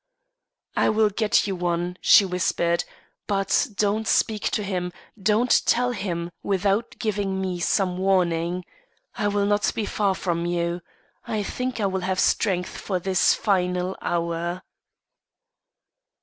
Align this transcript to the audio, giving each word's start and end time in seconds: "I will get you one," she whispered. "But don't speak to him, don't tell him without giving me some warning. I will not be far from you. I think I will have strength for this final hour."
"I 0.75 0.89
will 0.89 1.11
get 1.11 1.45
you 1.45 1.55
one," 1.55 1.95
she 2.01 2.25
whispered. 2.25 2.85
"But 3.27 3.67
don't 3.75 4.07
speak 4.07 4.49
to 4.49 4.63
him, 4.63 4.91
don't 5.21 5.61
tell 5.67 5.91
him 5.91 6.31
without 6.41 6.95
giving 6.97 7.39
me 7.39 7.59
some 7.59 7.99
warning. 7.99 8.65
I 9.13 9.27
will 9.27 9.45
not 9.45 9.71
be 9.75 9.85
far 9.85 10.15
from 10.15 10.47
you. 10.47 10.81
I 11.27 11.43
think 11.43 11.79
I 11.79 11.85
will 11.85 12.01
have 12.01 12.19
strength 12.19 12.75
for 12.75 12.97
this 12.99 13.35
final 13.35 13.95
hour." 14.01 14.63